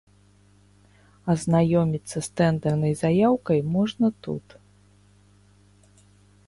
[1.33, 4.47] Азнаёміцца з тэндэрнай заяўкай можна тут.